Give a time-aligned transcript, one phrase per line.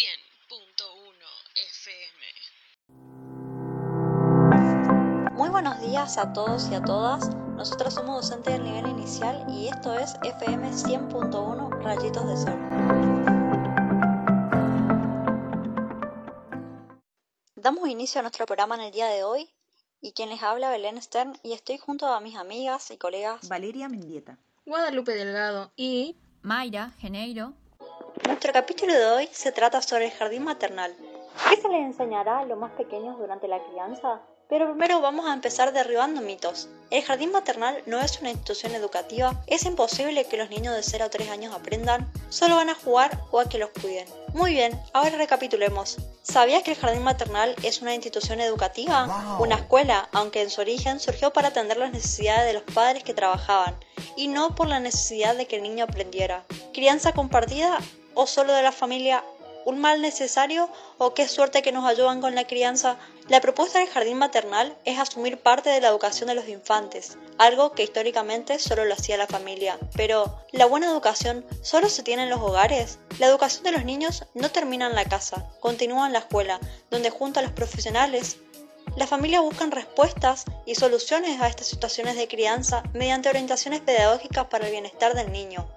[0.00, 0.08] 100.1
[1.68, 2.24] FM.
[5.34, 7.28] Muy buenos días a todos y a todas.
[7.54, 12.58] Nosotros somos docentes del nivel inicial y esto es FM 100.1 Rayitos de Sol.
[17.56, 19.50] Damos inicio a nuestro programa en el día de hoy
[20.00, 23.90] y quien les habla Belén Stern y estoy junto a mis amigas y colegas Valeria
[23.90, 24.38] Mendieta.
[24.64, 27.59] Guadalupe Delgado y Mayra Geneiro.
[28.30, 30.94] Nuestro capítulo de hoy se trata sobre el jardín maternal.
[31.48, 34.20] ¿Qué se les enseñará a los más pequeños durante la crianza?
[34.48, 36.68] Pero primero vamos a empezar derribando mitos.
[36.90, 41.06] El jardín maternal no es una institución educativa, es imposible que los niños de 0
[41.06, 44.06] a 3 años aprendan, solo van a jugar o a que los cuiden.
[44.32, 45.98] Muy bien, ahora recapitulemos.
[46.22, 49.38] ¿Sabías que el jardín maternal es una institución educativa?
[49.40, 53.12] Una escuela, aunque en su origen surgió para atender las necesidades de los padres que
[53.12, 53.74] trabajaban,
[54.16, 56.44] y no por la necesidad de que el niño aprendiera.
[56.72, 57.80] ¿Crianza compartida
[58.14, 59.24] o solo de la familia
[59.64, 62.96] un mal necesario o qué suerte que nos ayudan con la crianza.
[63.28, 67.72] La propuesta del jardín maternal es asumir parte de la educación de los infantes, algo
[67.72, 69.78] que históricamente solo lo hacía la familia.
[69.94, 72.98] Pero, ¿la buena educación solo se tiene en los hogares?
[73.18, 76.58] La educación de los niños no termina en la casa, continúa en la escuela,
[76.90, 78.38] donde junto a los profesionales
[78.96, 84.66] las familias buscan respuestas y soluciones a estas situaciones de crianza mediante orientaciones pedagógicas para
[84.66, 85.68] el bienestar del niño,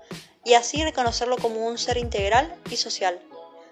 [0.44, 3.20] y así reconocerlo como un ser integral y social.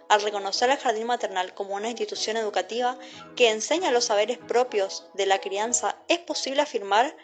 [0.10, 2.98] Al reconocer al jardín maternal como una institución educativa
[3.36, 7.16] que enseña los saberes propios de la crianza, es posible afirmar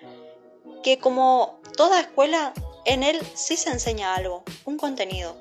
[0.84, 2.54] que como toda escuela,
[2.86, 5.36] en él sí se enseña algo, un contenido.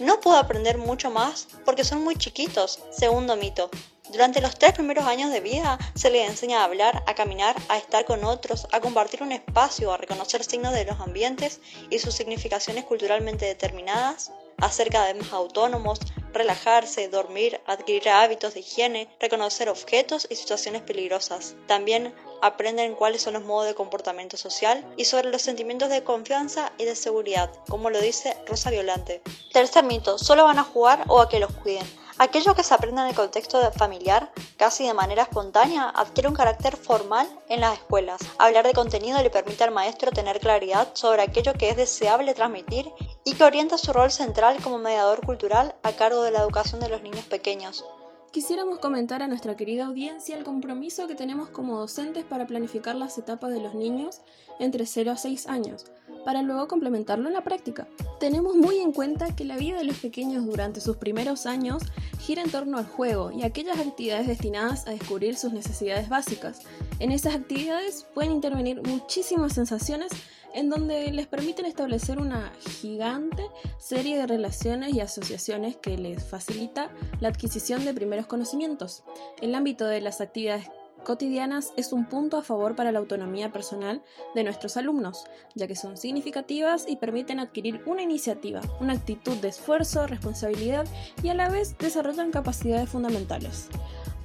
[0.00, 3.70] No puedo aprender mucho más porque son muy chiquitos, segundo mito.
[4.12, 7.78] Durante los tres primeros años de vida se les enseña a hablar, a caminar, a
[7.78, 12.12] estar con otros, a compartir un espacio, a reconocer signos de los ambientes y sus
[12.12, 15.98] significaciones culturalmente determinadas, a ser cada vez más autónomos,
[16.34, 21.54] relajarse, dormir, adquirir hábitos de higiene, reconocer objetos y situaciones peligrosas.
[21.66, 26.70] También aprenden cuáles son los modos de comportamiento social y sobre los sentimientos de confianza
[26.76, 29.22] y de seguridad, como lo dice Rosa Violante.
[29.54, 32.01] Tercer mito, solo van a jugar o a que los cuiden.
[32.22, 36.76] Aquello que se aprende en el contexto familiar, casi de manera espontánea, adquiere un carácter
[36.76, 38.20] formal en las escuelas.
[38.38, 42.92] Hablar de contenido le permite al maestro tener claridad sobre aquello que es deseable transmitir
[43.24, 46.90] y que orienta su rol central como mediador cultural a cargo de la educación de
[46.90, 47.84] los niños pequeños.
[48.32, 53.18] Quisiéramos comentar a nuestra querida audiencia el compromiso que tenemos como docentes para planificar las
[53.18, 54.22] etapas de los niños
[54.58, 55.84] entre 0 a 6 años,
[56.24, 57.86] para luego complementarlo en la práctica.
[58.20, 61.82] Tenemos muy en cuenta que la vida de los pequeños durante sus primeros años
[62.20, 66.62] gira en torno al juego y aquellas actividades destinadas a descubrir sus necesidades básicas.
[67.00, 70.10] En esas actividades pueden intervenir muchísimas sensaciones
[70.54, 73.44] en donde les permiten establecer una gigante
[73.78, 76.90] serie de relaciones y asociaciones que les facilita
[77.20, 79.04] la adquisición de primeros conocimientos.
[79.40, 80.70] El ámbito de las actividades
[81.04, 84.02] cotidianas es un punto a favor para la autonomía personal
[84.34, 85.24] de nuestros alumnos,
[85.54, 90.86] ya que son significativas y permiten adquirir una iniciativa, una actitud de esfuerzo, responsabilidad
[91.22, 93.68] y a la vez desarrollan capacidades fundamentales.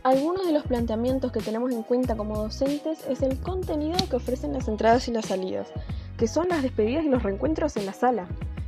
[0.04, 4.54] Algunos de los planteamientos que tenemos en cuenta como docentes es el contenido que ofrecen
[4.54, 5.68] las entradas y las salidas,
[6.18, 8.28] que son las despedidas y los reencuentros en la sala.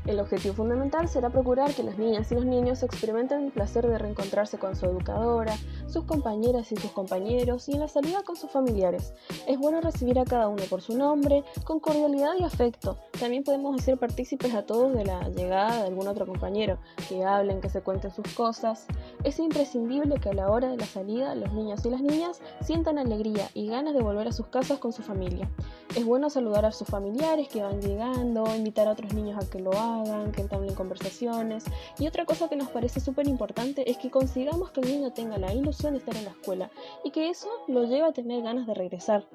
[0.10, 4.00] El objetivo fundamental será procurar que las niñas y los niños experimenten el placer de
[4.00, 5.56] reencontrarse con su educadora,
[5.86, 9.14] sus compañeras y sus compañeros y en la salida con sus familiares.
[9.48, 12.98] Es bueno recibir a cada uno por su nombre, con cordialidad y afecto.
[13.20, 17.62] También podemos hacer partícipes a todos de la llegada de algún otro compañero, que hablen,
[17.62, 18.88] que se cuenten sus cosas.
[19.24, 22.98] Es imprescindible que a la hora de la salida los niños y las niñas sientan
[22.98, 25.48] alegría y ganas de volver a sus casas con su familia.
[25.96, 29.60] Es bueno saludar a sus familiares que van llegando, invitar a otros niños a que
[29.60, 31.64] lo hagan, que entablen conversaciones.
[31.98, 35.38] Y otra cosa que nos parece súper importante es que consigamos que el niño tenga
[35.38, 36.70] la ilusión de estar en la escuela
[37.04, 39.26] y que eso lo lleve a tener ganas de regresar.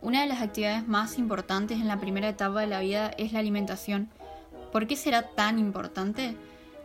[0.00, 3.40] Una de las actividades más importantes en la primera etapa de la vida es la
[3.40, 4.08] alimentación.
[4.70, 6.36] ¿Por qué será tan importante?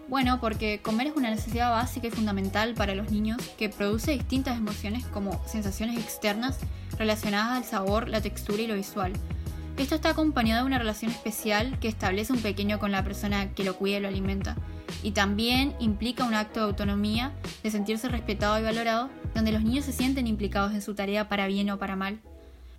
[0.10, 4.58] Bueno, porque comer es una necesidad básica y fundamental para los niños que produce distintas
[4.58, 6.60] emociones como sensaciones externas
[6.98, 9.14] relacionadas al sabor, la textura y lo visual.
[9.78, 13.64] Esto está acompañado de una relación especial que establece un pequeño con la persona que
[13.64, 14.56] lo cuida y lo alimenta.
[15.02, 17.32] Y también implica un acto de autonomía,
[17.64, 21.48] de sentirse respetado y valorado, donde los niños se sienten implicados en su tarea para
[21.48, 22.20] bien o para mal.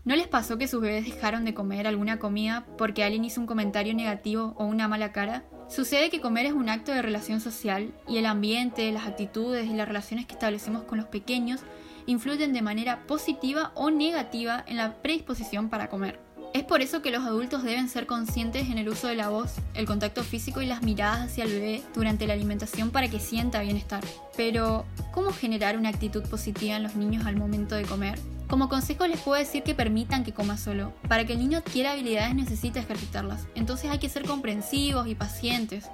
[0.05, 3.47] ¿No les pasó que sus bebés dejaron de comer alguna comida porque alguien hizo un
[3.47, 5.43] comentario negativo o una mala cara?
[5.69, 9.75] Sucede que comer es un acto de relación social y el ambiente, las actitudes y
[9.75, 11.61] las relaciones que establecemos con los pequeños
[12.07, 16.21] influyen de manera positiva o negativa en la predisposición para comer.
[16.53, 19.55] Es por eso que los adultos deben ser conscientes en el uso de la voz,
[19.75, 23.61] el contacto físico y las miradas hacia el bebé durante la alimentación para que sienta
[23.61, 24.05] bienestar.
[24.37, 28.21] Pero, ¿cómo generar una actitud positiva en los niños al momento de comer?
[28.49, 30.93] Como consejo les puedo decir que permitan que coma solo.
[31.09, 33.47] Para que el niño adquiera habilidades necesita ejercitarlas.
[33.55, 35.89] Entonces hay que ser comprensivos y pacientes.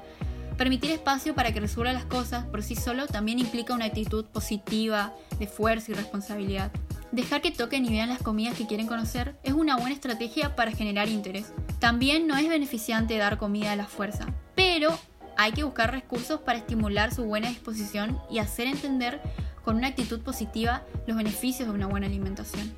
[0.56, 5.14] Permitir espacio para que resuelva las cosas por sí solo también implica una actitud positiva,
[5.38, 6.70] de fuerza y responsabilidad.
[7.12, 10.73] Dejar que toquen y vean las comidas que quieren conocer es una buena estrategia para
[10.73, 11.52] generar interés.
[11.79, 14.97] También no es beneficiante dar comida a la fuerza, pero
[15.37, 19.23] hay que buscar recursos para estimular su buena disposición y hacer entender
[19.71, 22.75] con una actitud positiva los beneficios de una buena alimentación.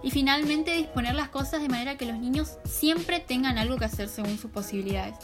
[0.00, 4.08] Y finalmente disponer las cosas de manera que los niños siempre tengan algo que hacer
[4.08, 5.16] según sus posibilidades.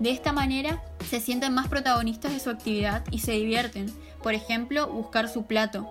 [0.00, 3.92] De esta manera se sienten más protagonistas de su actividad y se divierten.
[4.24, 5.88] Por ejemplo, buscar su plato,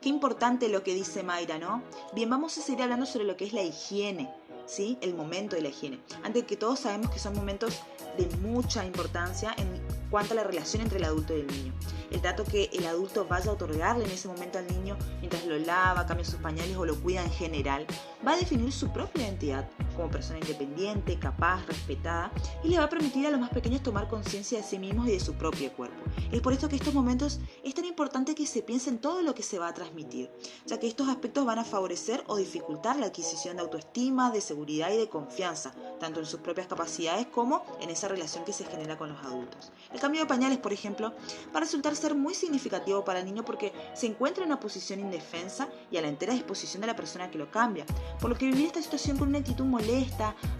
[0.00, 1.82] Qué importante lo que dice Mayra, ¿no?
[2.12, 4.28] Bien, vamos a seguir hablando sobre lo que es la higiene,
[4.66, 4.98] ¿sí?
[5.00, 6.00] El momento de la higiene.
[6.24, 7.78] Antes que todos sabemos que son momentos
[8.18, 9.80] de mucha importancia en
[10.10, 11.72] cuanto a la relación entre el adulto y el niño.
[12.12, 15.58] El trato que el adulto vaya a otorgarle en ese momento al niño mientras lo
[15.58, 17.86] lava, cambia sus pañales o lo cuida en general,
[18.26, 22.88] va a definir su propia identidad como persona independiente, capaz, respetada y le va a
[22.88, 26.02] permitir a los más pequeños tomar conciencia de sí mismos y de su propio cuerpo.
[26.30, 29.34] Es por esto que estos momentos es tan importante que se piense en todo lo
[29.34, 30.30] que se va a transmitir,
[30.66, 34.90] ya que estos aspectos van a favorecer o dificultar la adquisición de autoestima, de seguridad
[34.92, 38.96] y de confianza, tanto en sus propias capacidades como en esa relación que se genera
[38.96, 39.72] con los adultos.
[39.92, 41.12] El cambio de pañales, por ejemplo,
[41.54, 45.00] va a resultar ser muy significativo para el niño porque se encuentra en una posición
[45.00, 47.84] indefensa y a la entera disposición de la persona que lo cambia,
[48.20, 49.91] por lo que vivir esta situación con una actitud molesta,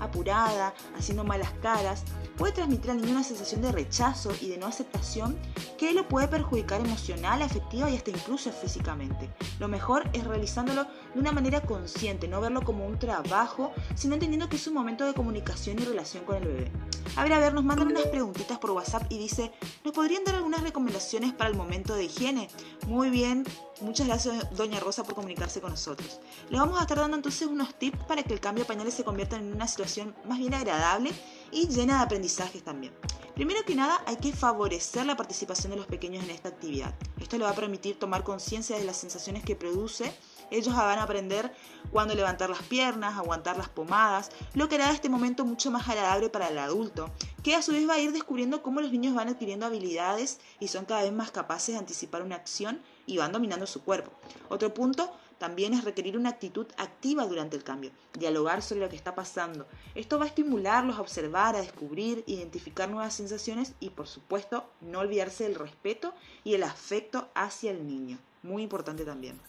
[0.00, 2.04] apurada, haciendo malas caras,
[2.36, 5.38] puede transmitir al niño una sensación de rechazo y de no aceptación
[5.78, 9.30] que lo puede perjudicar emocional, afectiva y hasta incluso físicamente.
[9.58, 14.48] Lo mejor es realizándolo de una manera consciente, no verlo como un trabajo, sino entendiendo
[14.48, 16.72] que es un momento de comunicación y relación con el bebé.
[17.16, 19.52] A ver, a ver, nos mandan unas preguntitas por WhatsApp y dice,
[19.84, 22.48] ¿nos podrían dar algunas recomendaciones para el momento de higiene?
[22.86, 23.44] Muy bien,
[23.80, 26.20] muchas gracias doña Rosa por comunicarse con nosotros.
[26.48, 29.04] Le vamos a estar dando entonces unos tips para que el cambio de pañales se
[29.04, 31.12] convierta en una situación más bien agradable
[31.50, 32.94] y llena de aprendizajes también.
[33.34, 36.94] Primero que nada, hay que favorecer la participación de los pequeños en esta actividad.
[37.20, 40.12] Esto le va a permitir tomar conciencia de las sensaciones que produce.
[40.52, 41.50] Ellos van a aprender
[41.90, 46.28] cuándo levantar las piernas, aguantar las pomadas, lo que hará este momento mucho más agradable
[46.28, 47.10] para el adulto,
[47.42, 50.68] que a su vez va a ir descubriendo cómo los niños van adquiriendo habilidades y
[50.68, 54.12] son cada vez más capaces de anticipar una acción y van dominando su cuerpo.
[54.50, 58.96] Otro punto también es requerir una actitud activa durante el cambio, dialogar sobre lo que
[58.96, 59.66] está pasando.
[59.94, 64.98] Esto va a estimularlos a observar, a descubrir, identificar nuevas sensaciones y por supuesto no
[65.00, 66.12] olvidarse del respeto
[66.44, 68.18] y el afecto hacia el niño.
[68.42, 69.40] Muy importante también.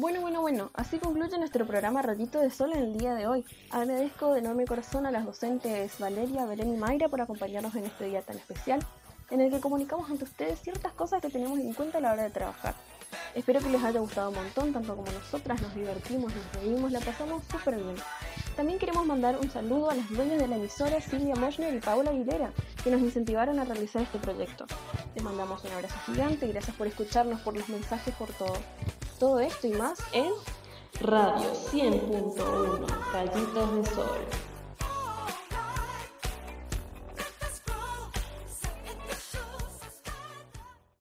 [0.00, 3.44] Bueno, bueno, bueno, así concluye nuestro programa Ratito de Sol en el día de hoy.
[3.70, 8.06] Agradezco de enorme corazón a las docentes Valeria, Belén y Mayra por acompañarnos en este
[8.06, 8.80] día tan especial,
[9.28, 12.22] en el que comunicamos ante ustedes ciertas cosas que tenemos en cuenta a la hora
[12.22, 12.74] de trabajar.
[13.34, 17.00] Espero que les haya gustado un montón, tanto como nosotras, nos divertimos, nos reímos, la
[17.00, 17.96] pasamos súper bien.
[18.56, 22.08] También queremos mandar un saludo a las dueñas de la emisora Silvia Moschner y Paula
[22.08, 22.52] Aguilera,
[22.82, 24.64] que nos incentivaron a realizar este proyecto.
[25.14, 28.54] Les mandamos un abrazo gigante y gracias por escucharnos, por los mensajes, por todo.
[29.20, 30.32] Todo esto y más en
[31.02, 34.49] Radio 100.1 Rayitos de Sol.